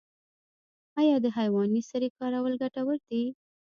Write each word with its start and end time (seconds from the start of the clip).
آیا 1.01 1.15
د 1.23 1.27
حیواني 1.37 1.81
سرې 1.89 2.09
کارول 2.17 2.53
ګټور 2.61 2.97
دي؟ 3.09 3.23